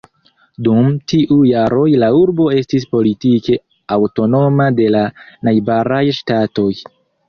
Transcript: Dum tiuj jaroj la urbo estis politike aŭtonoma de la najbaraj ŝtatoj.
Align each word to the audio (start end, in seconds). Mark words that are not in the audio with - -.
Dum 0.67 0.87
tiuj 1.13 1.37
jaroj 1.49 1.83
la 2.05 2.09
urbo 2.21 2.49
estis 2.63 2.89
politike 2.97 3.61
aŭtonoma 3.99 4.69
de 4.83 4.93
la 4.99 5.07
najbaraj 5.49 6.05
ŝtatoj. 6.23 6.73